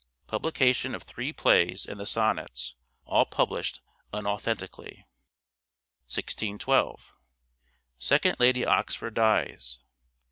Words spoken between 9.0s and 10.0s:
dies.